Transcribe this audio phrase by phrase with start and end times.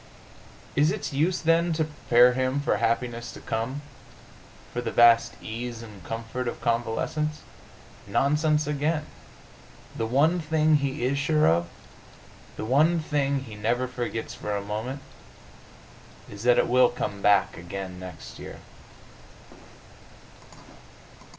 [0.75, 3.83] Is its use, then, to prepare him for happiness to come
[4.73, 7.41] for the vast ease and comfort of convalescence?
[8.07, 9.05] Nonsense again!
[9.95, 11.67] The one thing he is sure of,
[12.57, 15.01] the one thing he never forgets for a moment,
[16.31, 18.57] is that it will come back again next year.